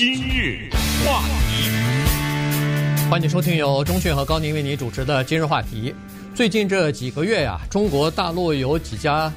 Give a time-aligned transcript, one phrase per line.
[0.00, 0.70] 今日
[1.04, 1.68] 话题，
[3.10, 5.94] 欢迎收听由钟讯和高宁为您主持的今日话题。
[6.34, 9.30] 最近这几个月呀、中国大陆有几家。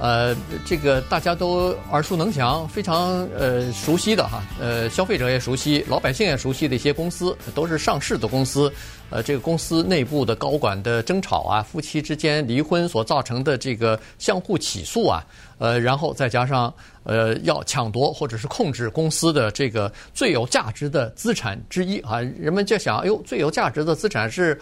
[0.00, 0.34] 呃，
[0.64, 8.72] 这个大家都耳熟能详，非常呃熟悉的哈，呃，消费者也熟悉，老百姓也熟悉的一些公司，都是上市的公司。
[9.10, 15.22] 呃，这个公司内部的高管的争吵啊，夫妻之间离婚所造成的这个相互起诉啊，
[15.58, 24.58] 呃，然后再加上呃要抢夺或者是控制公司的这个最有价值的资产之一啊，人们就想，哎呦，最有价值的资产是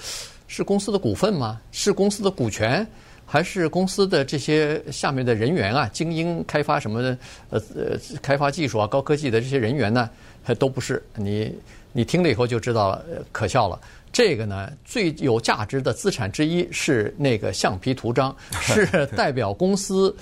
[0.49, 1.61] 是公司的股份吗？
[1.71, 2.85] 是公司的股权？
[3.31, 7.19] 还是公司的这些下面的人员啊，精英开发什么的，
[7.51, 10.09] 呃呃，开发技术啊，高科技的这些人员呢，
[10.43, 11.03] 还都不是。
[11.15, 11.55] 你
[11.93, 13.79] 你听了以后就知道了，可笑了。
[14.11, 20.17] 这个呢，最有价值的资产之一是那个橡皮图章， 是代表公司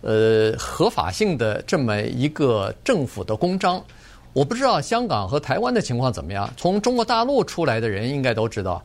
[0.00, 3.84] 呃合法性的这么一个政府的公章。
[4.32, 8.82] 我不知道香港和台湾的情况怎么样，从中国大陆出来的人应该都知道。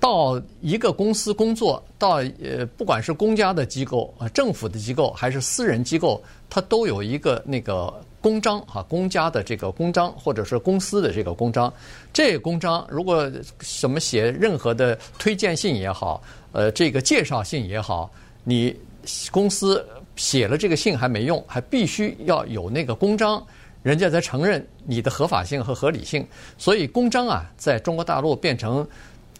[0.00, 11.70] 到一个公司工作，到呃，不管是公家的机构啊、政府的机构还是私人机构，它都有一个那个公章哈，公家的这个公章，或者是公司的这个公章。
[12.14, 18.10] 这公章如果什么写任何的推荐信也好，呃，这个介绍信也好，
[18.42, 18.74] 你
[19.30, 23.46] 公司写了这个信还没用，还必须要有那个公章，
[23.82, 26.26] 人家才承认你的合法性和合理性。
[26.56, 28.88] 所以公章啊，在中国大陆变成。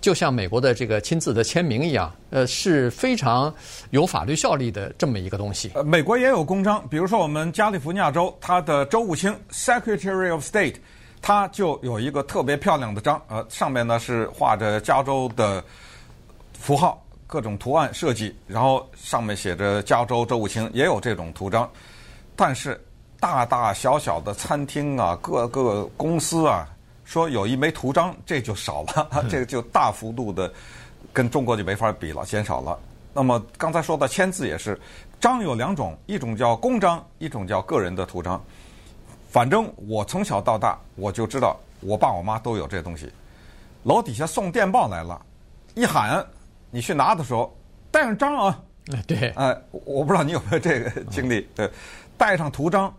[0.00, 3.52] 就像美国的这个亲自的签名一样，呃，是非常
[3.90, 5.70] 有法律效力的这么一个东西。
[5.74, 10.76] 呃，美国也有公章，比如说我们加利福尼亚州，它的州务卿 （Secretary of State）
[11.20, 15.62] 它就有一个特别漂亮的章，呃，上面呢是画着加州的
[16.58, 21.70] 符号、各种图案设计，然后上面写着加州州务卿，也有这种图章。
[22.34, 22.82] 但是
[23.20, 26.66] 大大小小的餐厅啊，各个公司啊。
[27.10, 30.52] 说有一枚图章，这就少了， 这个就大幅度的
[31.12, 32.78] 跟中国就没法比了，减少了。
[33.12, 34.80] 那么刚才说的签字也是，
[35.18, 38.40] 章有两种，一种叫公章，一种叫个人的图章。
[39.28, 43.10] 反正我从小到大我就知道，我爸我妈都有这东西。
[43.82, 45.20] 楼底下送电报来了，
[45.74, 46.24] 一喊
[46.70, 47.52] 你去拿的时候，
[47.90, 48.56] 带上章啊。
[49.08, 51.68] 对，哎，我不知道你有没有这个经历，对，
[52.16, 52.94] 带上图章。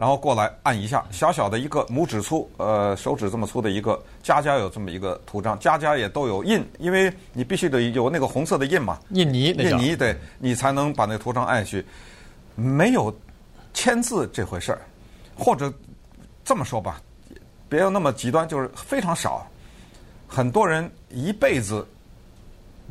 [0.00, 11.84] 然后过来按一下，小小的一个拇指粗，呃，手指这么粗的一个，家家有这么一个图章，家家也都有印，因为你必须得有那个红色的印嘛，印泥，印泥，对，你才能把那个图章按下去。
[12.54, 13.14] 没有
[13.74, 14.80] 签字这回事儿，
[15.36, 15.70] 或者
[16.46, 16.98] 这么说吧，
[17.68, 19.46] 别有那么极端，就是非常少，
[20.26, 21.86] 很多人一辈子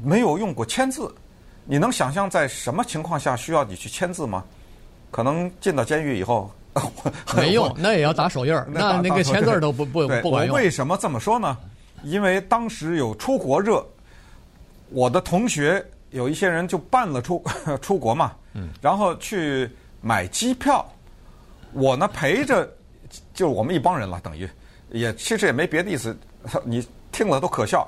[0.03, 1.11] 没有用过签字。
[1.65, 4.45] 你能想象在什么情况下需要你去签字吗？
[5.09, 6.51] 可能进到监狱以后。
[7.35, 10.56] 没用，那也要打手印儿，那那个签字都不不不管用。
[10.56, 11.57] 为什么这么说呢？
[12.03, 13.85] 因为当时有出国热，
[14.90, 17.44] 我的同学有一些人就办了出
[17.81, 18.34] 出国嘛，
[18.81, 19.69] 然后去
[20.02, 20.85] 买机票，
[21.74, 22.69] 我呢陪着，
[23.34, 24.47] 就我们一帮人了，等于
[24.91, 26.18] 也其实也没别的意思，
[26.63, 27.86] 你听了都可笑。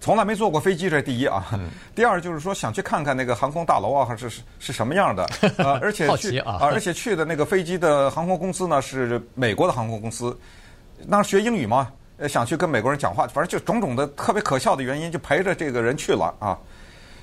[0.00, 1.48] 从来没坐过飞机，这是第一啊。
[1.52, 5.28] 嗯、第二就是说想去看看那个航空大楼啊，还是是是什么样的？
[5.58, 10.38] 呃，而且去啊，而且去的那个飞机的航空公司呢是美国的航空公司。
[11.10, 16.56] 当时学英语嘛，呃想去跟美国人讲话，反正就种种的特别可笑的原因，就陪着这个人去了啊。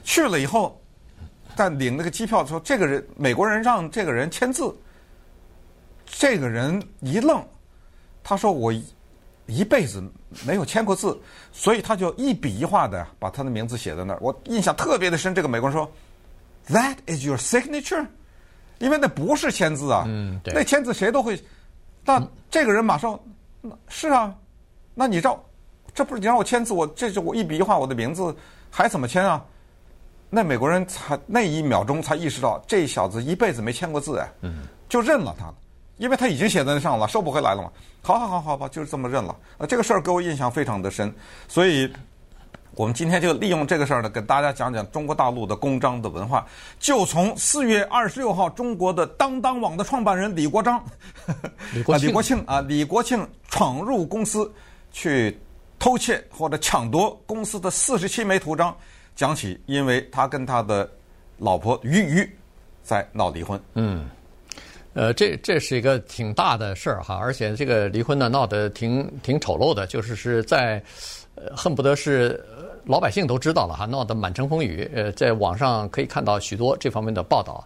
[0.04, 0.78] 去了以后，
[1.56, 4.76] 在领那个机票的时候，这个人美国人让这个人签字，
[6.06, 7.42] 这个人一愣，
[8.22, 8.74] 他说我。
[9.48, 10.04] 一辈子
[10.46, 11.20] 没有签过字，
[11.52, 14.20] 所以他就一笔一画的把他的名字写在那儿。
[14.22, 15.36] 我印象特别的深。
[15.36, 15.92] 这个美国人说
[16.68, 18.08] ：“That is your signature？”
[18.80, 21.40] 因为那不是签字啊，嗯，对，那签字谁都会。
[22.04, 23.20] 那这个人马上，
[23.88, 24.36] 是啊，
[24.94, 25.42] 那你照，
[25.94, 28.36] 这不是你让我签字，我这就我一笔一画我的名字，
[28.70, 29.44] 还怎么签啊？
[30.30, 35.56] 那美国人才那一秒钟才意识到，这小子一辈子没签过字哎，嗯，就认了他了。
[35.98, 37.72] 因为他已经写在那上了，收不回来了嘛。
[38.02, 39.36] 好好好好吧，就是这么认了。
[39.58, 41.14] 呃，这个事儿给我印象非常的深，
[41.48, 41.92] 所以
[42.76, 46.46] 我们今天就利用这个事儿呢，给大家讲讲中国大陆的公章的文化。
[46.80, 50.84] 就从四月二十六号，中国的当当网的创办人李国章，
[51.74, 54.54] 李国 李国庆啊，李国庆闯入公司
[54.92, 55.40] 去
[55.80, 58.76] 偷窃或者抢夺公司的四十七枚图章
[59.16, 60.88] 讲起，因为他跟他的
[61.38, 62.30] 老婆俞渝
[62.84, 63.60] 在闹离婚。
[63.74, 64.08] 嗯。
[64.96, 70.82] 呃，这这是一个挺大的事儿哈，而且这个离婚呢闹得挺挺丑陋的，就是是在，
[71.36, 72.42] 呃，恨不得是
[72.86, 74.90] 老百姓都知道了哈，闹得满城风雨。
[74.96, 77.62] 呃，在网上可以看到许多这方面的报道。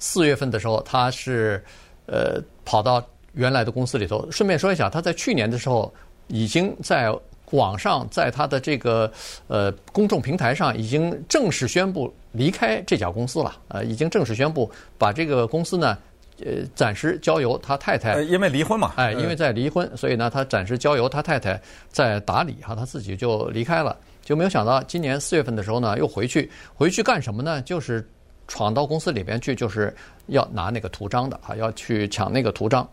[0.00, 1.62] 四月份的时候，他是
[2.06, 3.00] 呃跑到
[3.34, 4.28] 原来的公司里头。
[4.32, 5.94] 顺便说一下，他在去年的时候
[6.26, 7.14] 已经在
[7.52, 9.08] 网上，在他的这个
[9.46, 13.56] 呃公众平台上已经正式宣布离开这家公司了。
[13.68, 14.68] 呃，已经正式宣布
[14.98, 15.96] 把这个公司呢，
[16.44, 18.20] 呃，暂时交由他太太。
[18.22, 18.92] 因为离婚嘛。
[18.96, 21.60] 哎，因为在离婚，所以呢，他暂时交由他太太
[21.90, 23.96] 在打理哈，他自己就离开了。
[24.22, 27.60] 就没有想到今年四月份的时候呢，又回去，回去干什么呢？
[27.62, 28.08] 就是
[28.46, 29.94] 闯到公司里边去，就是
[30.26, 32.88] 要拿那个图章的啊，要去抢那个图章。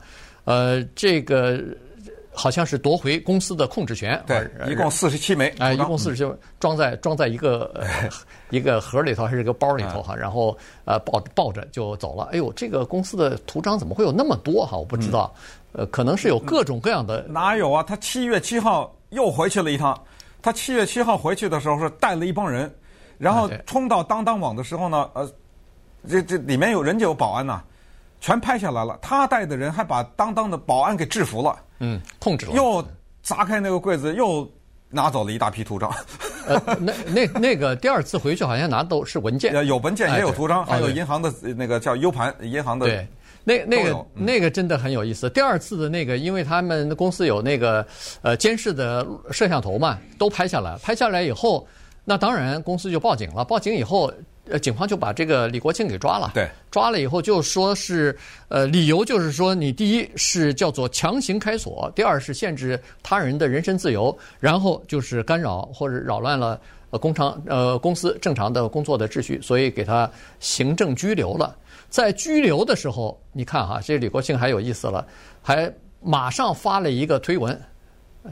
[0.46, 1.62] 呃，这个
[2.40, 4.24] 好像是夺回公司的控制权。
[4.26, 5.54] 对，一共四十七枚。
[5.60, 7.86] 哎，一共四十七枚，装在装在一个、呃、
[8.50, 10.16] 一个盒里头，还是一个包里头哈？
[10.16, 12.30] 然后呃抱抱着就走了。
[12.32, 14.78] 哎呦，这个公司的图章怎么会有那么多哈？
[14.78, 15.34] 我不知道，
[15.74, 17.26] 呃，可能是有各种各样的。
[17.28, 17.84] 哪有啊？
[17.84, 20.00] 他七月七号又回去了一趟。
[20.42, 22.74] 他七月七号回去的时候是带了一帮人，
[23.18, 25.30] 然后冲到当当网的时候呢，呃，
[26.08, 27.62] 这这里面有人就有保安呐，
[28.22, 28.98] 全拍下来了。
[29.02, 32.86] 他带的人还把当当的保安给制服了，嗯，控制了，又
[33.22, 34.50] 砸开那个柜子，又
[34.90, 35.94] 拿走了一大批图章。
[36.48, 42.86] 呃，那那那个第二次回去好像拿都是文件， 有文件也有图章，还有银行的那个叫 U 盘，银行的。
[42.86, 43.08] 对。
[43.46, 45.30] 那那个那个真的很有意思。
[45.30, 47.84] 第二次的那个，因为他们公司有那个
[48.22, 50.78] 呃监视的摄像头嘛，都拍下来。
[50.84, 51.66] 拍下来以后，
[52.04, 53.44] 那当然公司就报警了。
[53.44, 54.12] 报警以后，
[54.50, 56.32] 呃，警方就把这个李国庆给抓了。
[56.34, 58.18] 对，抓了以后就说是
[58.48, 66.60] 呃，理由就是说你第一是叫做强行开锁，第二是限制他人的人身自由，然后就是干扰或者扰乱了
[66.90, 70.10] 呃工厂呃公司正常的工作的秩序，所以给他
[70.40, 71.56] 行政拘留了。
[71.90, 75.06] 在拘留的时候，你看哈，这李国庆还有意思了，
[75.42, 77.60] 还马上发了一个推文，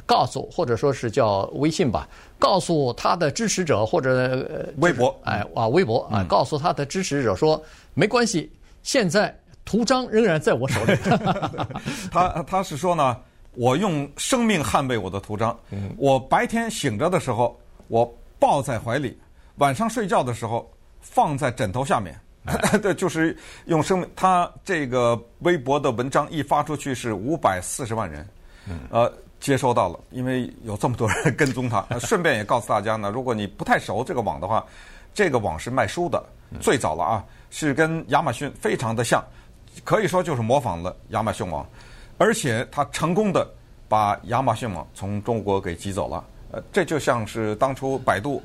[0.05, 2.07] 告诉或者说是叫微信吧，
[2.39, 7.61] 告诉他的支持者或者微博，哎啊微博啊，告诉他的支持者说，
[7.93, 8.51] 没关系，
[8.83, 9.35] 现在
[9.65, 10.95] 图章仍然在我手里。
[12.11, 13.17] 他他是说呢，
[13.53, 15.57] 我用生命捍卫我的图章，
[15.97, 19.17] 我白天醒着的时候我抱在怀里，
[19.55, 20.69] 晚上睡觉的时候
[21.01, 22.19] 放在枕头下面。
[22.81, 23.35] 对，就是
[23.65, 24.09] 用生命。
[24.15, 28.25] 他这个微博的文章一发出去，是五百四十万人，
[28.89, 29.99] 呃，接收到了。
[30.11, 34.65] 因为有这么多人跟踪他， 顺便也告诉大家呢，如果你不太熟这个网的话，
[35.13, 36.23] 这个网是卖书的，
[36.59, 39.23] 最早了啊，是跟亚马逊非常的像，
[39.83, 41.65] 可以说就是模仿了亚马逊网，
[42.17, 43.49] 而且他成功的
[43.87, 46.23] 把亚马逊网从中国给挤走了。
[46.51, 48.41] 呃，这就像是当初百度。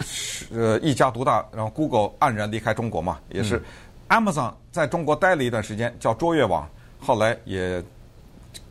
[0.00, 3.62] 是呃一家独大，然后 Google 黯然离开中国嘛，也是
[4.08, 6.66] Amazon 在中国待了一段时间，叫卓越网，
[6.98, 7.80] 后来也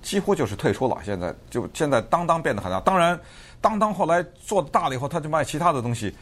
[0.01, 0.97] 几乎就是退出了。
[1.03, 3.19] 现在就现在当当变得很大，当然
[3.59, 6.15] 当当后来做大了以后，他就卖其他的东西，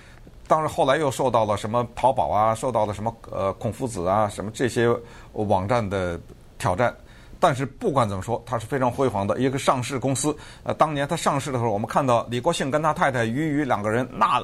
[0.47, 4.87] 当然后来又受到了什么淘宝啊，受到了什么呃孔夫子啊什么这些
[5.33, 6.19] 网站的
[6.57, 6.95] 挑战。
[7.39, 10.35] 但是不管怎么说，它是非常辉煌的一个上市公司。
[10.63, 14.41] 呃，当年它上市的时候，我们看到李国庆跟他太太俞渝两个人那。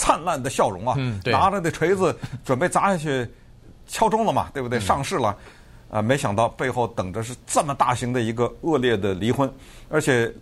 [0.00, 3.28] 灿烂的笑容啊，嗯、拿着那锤子准备砸下去，
[3.88, 4.78] 敲钟了嘛，对不对？
[4.78, 5.36] 上市了，
[5.90, 9.50] 啊，没想到背后等着是这么大型的一个恶劣的离婚，
[9.88, 10.32] 而且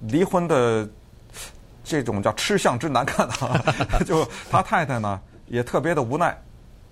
[0.00, 0.88] 离婚的
[1.82, 3.60] 这种叫吃相之难看啊！
[4.06, 6.36] 就他太太呢也特别的无奈，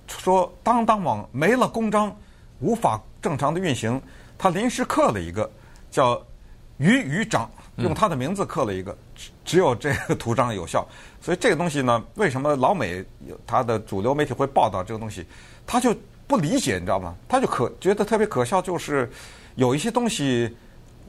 [0.06, 2.14] 说当当网没了公章，
[2.60, 4.00] 无法正常的运行，
[4.36, 5.48] 他临时刻了一个
[5.90, 6.20] 叫
[6.78, 8.96] 于于章，用他的名字刻了一个，
[9.44, 10.86] 只有这个图章有效。
[11.20, 13.04] 所以这个东西呢，为什么老美
[13.46, 15.24] 他的主流媒体会报道这个东西？
[15.64, 15.94] 他就
[16.32, 17.14] 不理解，你知道吗？
[17.28, 19.08] 他就可觉得特别可笑，就是
[19.54, 20.50] 有一些东西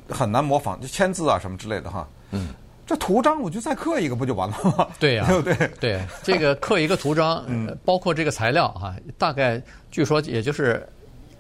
[0.10, 2.08] 很难模仿，就签字啊什么之类的哈。
[2.32, 2.50] 嗯，
[2.86, 4.88] 这图章我就再刻一个不就完了吗？
[5.00, 5.72] 对呀、啊， 对不对？
[5.80, 10.88] 对，这个刻一个图章， 嗯，包括这个材料哈，大概据说也就是。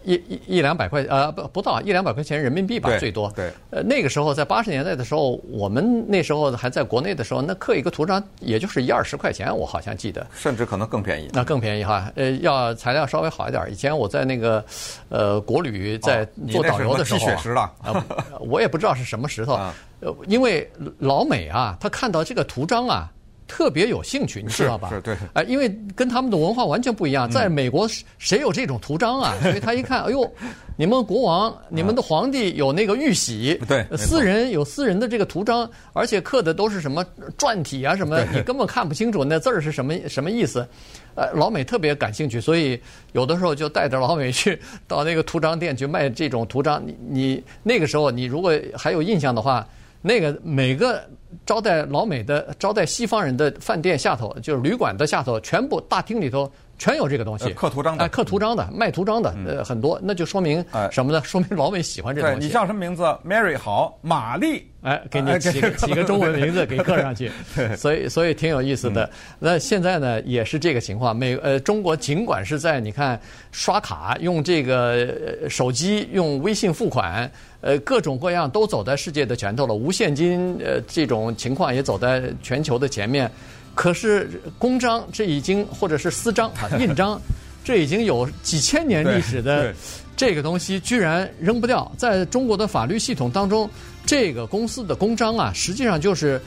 [0.03, 3.31] 一一一两百块，呃，不不到一两百块钱人民币吧，最多。
[3.35, 3.51] 对。
[3.69, 10.25] 呃，那个时候在八十年代的时候，我们那时候还在国内的时候，那刻一个图章也就是一二十块钱，我好像记得。
[10.35, 11.29] 甚至可能更便宜。
[11.33, 13.65] 那更便宜哈，呃，要材料稍微好一点。
[13.71, 14.63] 以前我在那个，
[15.09, 18.03] 呃，国旅在做导游的时候，哦、雪石了、呃。
[18.39, 19.53] 我也不知道是什么石头。
[20.01, 20.69] 呃，因为
[20.99, 23.09] 老美啊，他看到这个图章啊。
[23.55, 24.89] 特别有兴趣，你知道吧？
[24.89, 25.15] 是，是对。
[25.33, 27.29] 哎，因为跟他们的文化完全不一样。
[27.29, 29.35] 在美国，谁有这种图章啊？
[29.43, 30.27] 所以他一看，哎呦，
[30.75, 37.05] 你们国王、你们的皇帝有那个玉玺，对，私人有私人的这个图章，而且刻的都是什么
[37.37, 40.67] 篆体啊什么，你根本看不清楚那字儿是什么什么意思。
[41.13, 42.81] 呃，老美特别感兴趣，所以
[43.11, 46.83] 有的时候就带着老美去到那个图章店去卖这种图章。
[46.83, 49.63] 你你那个时候，你如果还有印象的话。
[50.05, 51.01] 那个每个
[51.45, 56.51] 招待老美的、招待西方人的饭店下头，就是旅馆的下头，全部大厅里头。
[56.77, 61.21] 全有这个东西，刻图章的，刻图章的，卖图章的，呃，很多，那就说明什么呢？
[61.25, 62.47] 说明老美喜欢这东西。
[62.47, 67.31] 你叫什么名字？Mary 好，玛丽，哎，给你起个起个中文名字给刻上去，
[67.77, 69.09] 所以所以挺有意思的。
[69.39, 71.15] 那现在呢，也是这个情况。
[71.15, 73.17] 美呃，中国尽管是在你看
[73.51, 77.29] 刷卡、用这个手机、用微信付款，
[77.61, 79.73] 呃，各种各样都走在世界的前头了。
[79.73, 83.31] 无现金呃，这种情况也走在全球的前面。
[83.75, 87.19] 可是公章这已经或者是私章啊，印章，
[87.63, 89.73] 这已经有几千年历史的
[90.15, 91.91] 这个东西，居然扔不掉。
[91.97, 93.69] 在中国的法律系统当中，
[94.05, 96.39] 这个公司的公章啊，实际上就是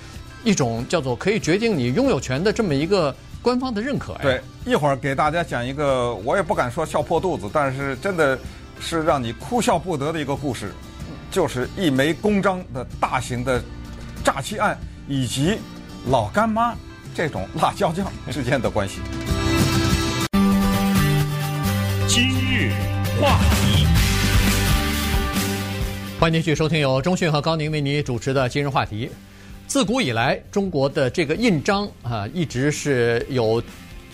[0.44, 4.14] 一种叫做可以决定你拥有权的这么一个官方的认可。
[4.22, 8.38] 对，一会儿给大家讲一个，我也不敢说笑破肚子，但是真的
[8.78, 10.70] 是让你哭笑不得的一个故事，
[11.30, 13.60] 就是一枚公章的大型的
[14.22, 14.78] 诈欺案，
[15.08, 15.58] 以及
[16.08, 16.72] 老干妈。
[17.16, 19.00] 这种辣椒酱之间的关系。
[22.06, 22.70] 今日
[23.18, 23.86] 话题，
[26.20, 29.06] 欢迎继续收听由中讯和高宁为你主持的《今日话题》。
[29.66, 33.62] 自古以来，中国的这个印章啊，一直是有。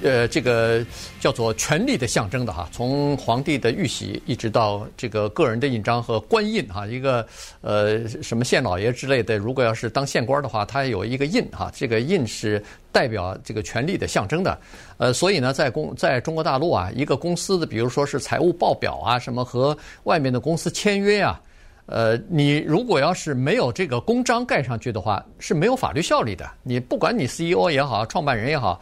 [0.03, 0.85] 呃，这个
[1.21, 7.25] 叫做权力的象征的哈，从皇帝的玉玺一直到这个个人的印章和官印哈，一个
[7.61, 14.59] 呃什么县老爷之类的，如果要是当县官的话，他有一个印哈，这个印是代表这个权力的象征的。
[14.97, 21.41] 呃，所以呢，在公在中国大陆啊，一个公司的，比如说是财务报表啊，什么和外面的公司签约啊，
[21.87, 26.51] 呃，你如果要是没有这个公章盖上去的话，是没有法律效力的。
[26.65, 28.81] 你不管你 CEO 也好，创办人也好。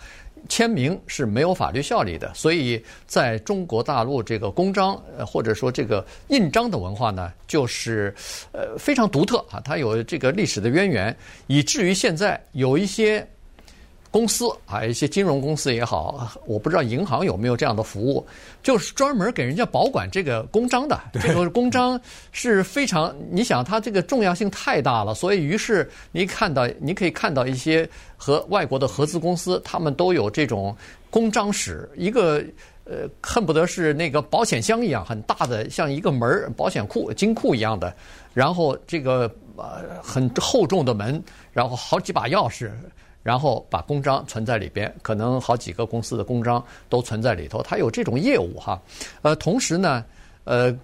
[0.48, 8.14] 签名是没有法律效力的，所以在中国大陆这个公章，或者说这个印章的文化呢，就是
[8.52, 11.16] 呃非常独特啊，它有这个历史的渊源，
[11.46, 13.26] 以至于现在有一些。
[14.10, 18.26] 公司啊，一些金融公司也好，我不知道银行有没有这样的服务，
[18.60, 21.00] 就是专门给人家保管这个公章的。
[21.22, 22.00] 这个公章
[22.32, 30.76] 是非常，你想它这个重要性太大了，所以于是你看到，你可以看到一些和外国的合资公司，他们都有这种
[31.08, 32.42] 公章室，一个
[32.84, 37.94] 呃恨不得是那个保险箱一样很大的，像一个门保险库金库一样的，
[38.34, 42.72] 然后这个呃很厚重的门，然后好几把钥匙。
[43.22, 48.80] 然后把公章存在里边，可能好几个公司的公章都存在里头，它有这种业务哈。
[49.20, 50.02] 呃，同时呢，
[50.44, 50.74] 呃，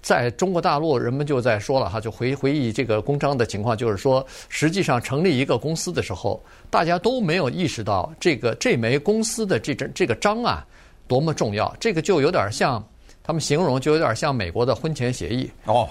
[0.00, 6.40] 在中国大陆人们就在说了哈，就回回忆这个公章的情况，就是说，实际上成立一个公司的时候，
[6.70, 10.64] 大家都没有意识到这个这枚公司的这这这个章啊
[11.08, 11.74] 多么重要。
[11.80, 12.80] 这个就有点像
[13.24, 15.88] 他们形容，就有点像美国的婚前协议哦。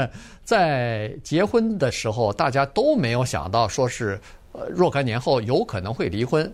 [0.44, 4.18] 在结婚的时候，大家都没有想到说是。
[4.70, 6.50] 若干年后有可能会离婚，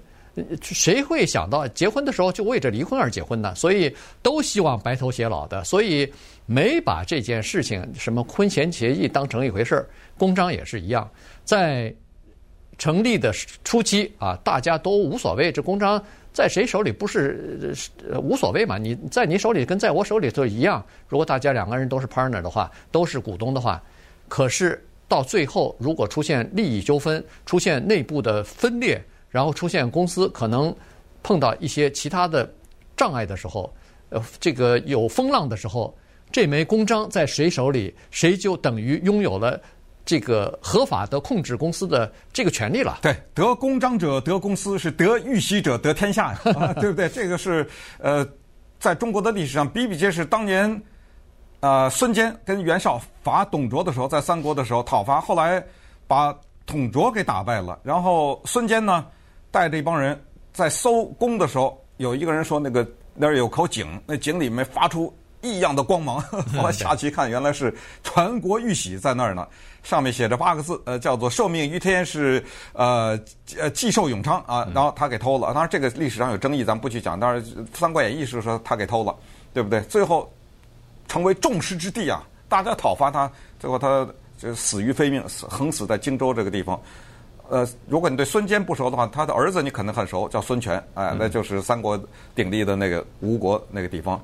[0.63, 3.55] 谁会想到结婚的时候就为着离婚而结婚呢？
[3.55, 6.11] 所以都希望白头偕老的，所以
[6.47, 9.87] 没把这件事情什么婚前协议当成一回事儿。
[10.17, 11.09] 公章也是一样，
[11.45, 11.95] 在
[12.79, 13.33] 成立的
[13.63, 17.75] 初期啊，大家都无所谓，这公章在谁手里不是
[18.23, 18.79] 无所谓嘛？
[18.79, 20.85] 你在你手里跟在我手里都一样。
[21.09, 23.83] 如果大家两个人都是 partner 的话，都是股东的话，
[24.29, 24.83] 可是。
[25.13, 30.75] 到最后，如果出现利益纠纷，出现内部的分裂，然后出现公司可能
[31.23, 32.51] 碰到一些其他的
[32.97, 33.71] 障碍的时候，
[34.09, 35.95] 呃，这个有风浪的时候，
[36.31, 39.61] 这枚公章在谁手里，谁就等于拥有了
[40.03, 43.01] 这个合法的控制公司的这个权利了。
[43.03, 47.07] 对，得公章者得公司，是得玉玺者得天下呀，对不对？
[47.11, 48.27] 这个是呃，
[48.81, 50.25] 在中国的历史上比比皆是。
[50.25, 50.83] 当年。
[51.63, 55.65] 呃，孙坚跟袁绍伐董卓的时候，在三国的时候讨伐，后来
[56.09, 57.79] 把董卓给打败了。
[57.85, 59.07] 然后孙坚呢，
[59.53, 60.21] 带着一帮人
[60.53, 66.21] 在搜宫的时候，有一个人说那个那儿有口井，那井里面发出异样的光芒。
[66.59, 69.47] 后来下去看，原来是传国玉玺在那儿呢，
[69.85, 73.17] 上面写着八个字，呃，叫做“受命于天，是呃
[73.57, 74.67] 呃继寿永昌”啊。
[74.75, 77.21] 然后他给偷了，当然这个历史上有争议，咱们不去讲。
[77.21, 79.15] 但是《三国演义》是说他给偷了，
[79.55, 79.81] 对不对？
[79.83, 80.29] 最后。
[81.13, 82.27] 成为众矢之的啊！
[82.49, 86.81] 大家讨伐他，最后他就死于非命，死横死在荆州这个地方。
[87.51, 92.03] 呃，如果你对孙坚不熟的话，他的儿子你可能很熟，叫孙权，哎，那就是三国
[92.35, 94.19] 鼎立的那个吴国那个地方。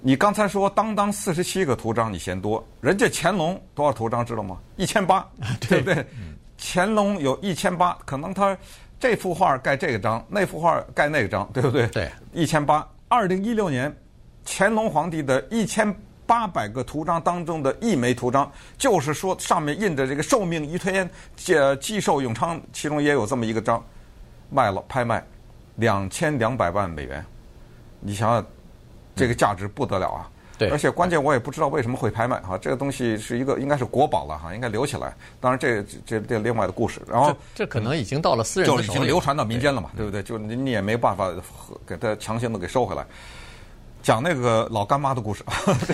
[0.00, 4.56] 你刚才说当当四十七个图章，你嫌多，人家乾隆多少图章知道吗？
[4.76, 5.28] 一千八，
[5.60, 6.06] 对不对？
[6.56, 8.56] 乾隆有一千八，可能他
[8.98, 11.86] 这幅画盖这个章，那幅画盖那个章，对不对？
[11.88, 12.88] 对，一千八。
[13.08, 13.94] 二零一六年。
[14.50, 15.94] 乾隆皇帝的一千
[16.26, 21.08] 八百个图章当中的一枚图章，就是说上面印着这个“寿命一天，
[21.48, 23.84] 呃，继寿永昌”，其中也有这么一个章，
[24.50, 25.22] 卖了拍卖
[25.76, 27.24] 两千两百万美元。
[28.00, 28.44] 你想想，
[29.14, 30.30] 这个价值不得了啊！
[30.56, 35.14] 对，而且关键我也不知道为什么会拍卖哈，这个东西是一个应该是国宝了哈，应该留起来。
[35.40, 40.22] 当然这这这另外的故事，然后这，这可能已经到了私人就已经流传到民间了嘛，对，对不对？
[40.22, 41.30] 就你你也没办法
[41.86, 43.06] 给他强行的给收回来。
[44.02, 45.44] 讲那个老干妈的故事，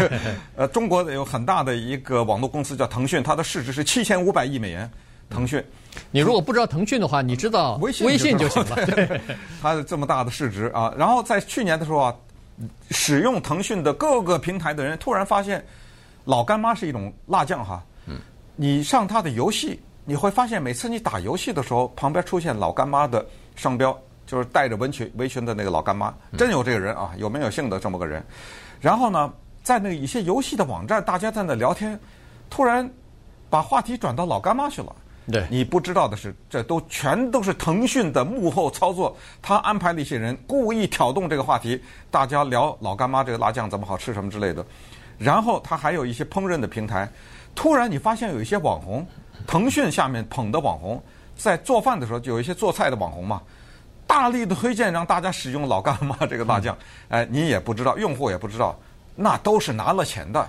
[0.57, 4.91] 呃，中国有很大的一个网络公司叫腾讯，它的市值是七千五百亿美元。
[5.31, 5.65] 腾讯，
[6.11, 8.87] 你如果不知道腾讯的话，你知道微信微信就行了。
[8.87, 9.21] 对，
[9.63, 12.15] 它这么大的市值啊，然后在去年的时候啊。
[12.93, 15.61] 使用腾讯的各个平台的人突然发现，
[16.25, 17.83] 老干妈是一种辣酱哈。
[18.07, 18.17] 嗯。
[18.55, 28.25] 你上它的游戏，你会发现每次你打游戏的时候，旁边出现老干妈的商标，就是带着围裙围裙的那个老干妈，真有这个人啊，有名有姓的这么个人。
[28.81, 31.99] 然后呢，在那一些游戏的网站，大家在那聊天，
[32.51, 32.89] 突然
[33.49, 34.95] 把话题转到老干妈去了。
[35.33, 39.17] 对，你不知道的是，这都全都是腾讯的幕后操作。
[39.41, 44.63] 他安排了一些人故意挑动这个话题，大家聊老干妈这个辣酱怎么好吃什么之类的。
[45.17, 47.09] 然后他还有一些烹饪的平台，
[47.55, 49.07] 突然你发现有一些网红，
[49.47, 51.03] 腾讯下面捧的网红，
[51.35, 53.41] 在做饭的时候就有一些做菜的网红嘛，
[54.15, 56.79] 大力的推荐让大家使用老干妈这个辣酱。
[57.09, 58.79] 哎，你也不知道，用户也不知道，
[59.17, 60.49] 那都是拿了钱的。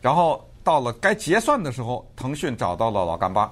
[0.00, 3.50] 然后到了该结算的时候，腾讯找到了老干妈。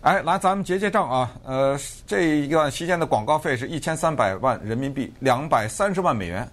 [0.00, 1.30] 哎，来，咱们结结账啊！
[1.44, 1.78] 呃，
[2.08, 6.48] 这一段期间的广告费是一千三百万人民币，两百三十万美元。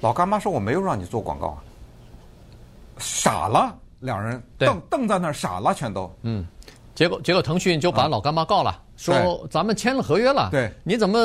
[0.00, 1.62] 老干妈说：“我没有让你做广告啊。”
[2.98, 6.12] 傻了，两人瞪瞪在那儿，傻了，全都。
[6.22, 6.44] 嗯，
[6.92, 11.18] 结果结果腾讯就把老干妈告了，啊、说咱们签了合约了，对，你怎么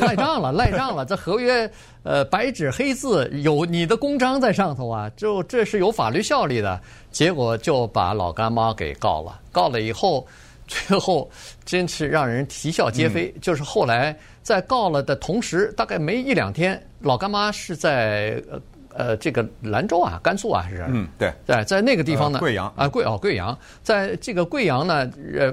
[0.00, 0.52] 赖账了？
[0.56, 1.04] 赖账了？
[1.04, 1.70] 这合约
[2.02, 6.80] 呃白纸黑字有你的公章在上头啊，就这是有法律效力的。
[7.10, 10.26] 结果就把老干妈给告了，告了以后。
[10.70, 11.28] 最后
[11.64, 13.26] 真是让人啼笑皆非。
[13.34, 18.60] 嗯、就是后来在告了的同时，大概没一两天，老干妈是在呃
[18.94, 25.52] 呃这个兰州啊，甘肃啊，还是嗯对，在在那个地方呢，贵阳啊贵哦贵阳，在这个贵阳呢，呃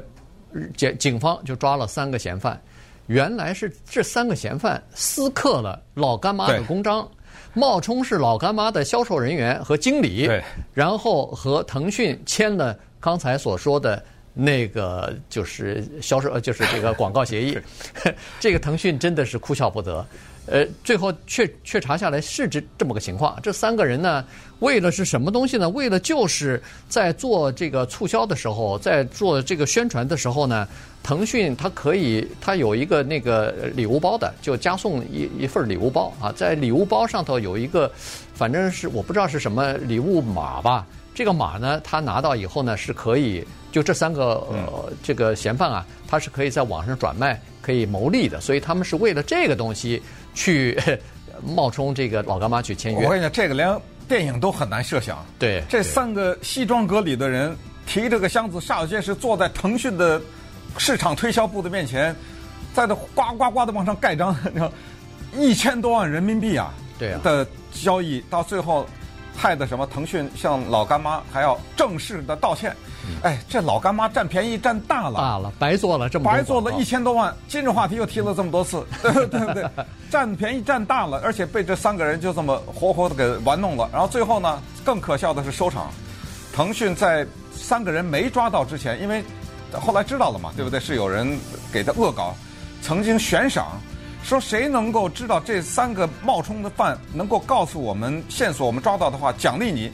[0.75, 2.61] 警警方就抓了三个嫌犯，
[3.07, 7.09] 原来是这三个嫌犯私刻了老干妈的公章，
[7.53, 10.29] 冒充是老干妈的销售人员和经理，
[10.73, 14.03] 然后和腾讯签了刚才所说的。
[14.39, 17.57] 那个就是销售，呃，就是这个广告协议。
[18.39, 20.05] 这个腾讯真的是哭笑不得。
[20.47, 23.37] 呃，最后确确查下来是这这么个情况。
[23.43, 24.23] 这三个人呢，
[24.59, 25.69] 为了是什么东西呢？
[25.69, 30.67] 为了就是在做这个促销的时候，在做这个宣传的时候呢，
[31.03, 37.91] 腾讯它可以，它有一个那个礼物包的，就加送一一份礼物包啊，在礼物包上头有一个，
[38.33, 40.87] 反正是我不知道是什么礼物码吧。
[41.13, 43.45] 这个码呢，他拿到以后呢，是可以。
[43.69, 50.01] 就这三个呃，这个嫌犯啊，他是可以在网上转卖，可以牟利的，所以他们是为了这个东西
[50.37, 50.79] 去
[51.43, 53.03] 冒充这个老干妈去签约。
[53.05, 55.25] 我跟你讲，这个连电影都很难设想。
[55.39, 57.55] 对，这三个西装革履的人
[57.87, 60.21] 提着个箱子，煞有介事坐在腾讯的
[60.77, 62.15] 市场推销部的面前，
[62.73, 64.71] 在这呱呱呱的往上盖章， 你看
[65.35, 68.85] 一千多万人民币啊，对啊的交易到最后。
[69.39, 69.85] 害得什么？
[69.85, 72.75] 腾讯向老干妈还要正式的道歉。
[73.23, 77.33] 哎，这老干妈占便宜占大了，大了，白做了这么多，白做了一千多万。
[77.47, 79.53] 今日话题又提了这么多次，对不对？
[79.53, 79.69] 对，
[80.09, 83.89] 占便宜占大了，而且被这三个人就这么活活的给玩弄了。
[83.91, 85.87] 然后最后呢，更可笑的是收场。
[86.53, 89.23] 腾讯在三个人没抓到之前，因为
[89.73, 90.79] 后来知道了嘛，对不对？
[90.79, 91.37] 是有人
[91.71, 92.33] 给他恶搞，
[92.81, 93.79] 曾经悬赏。
[94.23, 99.89] 说谁能够知道这三个冒充的犯能够告诉我们线索，我们抓到的话，奖励你，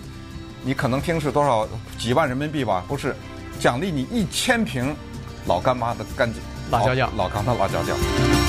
[0.66, 2.84] 你可能听是多少几万人民币吧？
[2.88, 3.14] 不是，
[3.60, 4.96] 奖励你一千瓶
[5.46, 8.43] 老干妈的干净辣椒酱，老干妈辣椒酱。